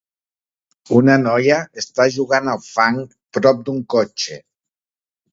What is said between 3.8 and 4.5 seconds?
cotxe.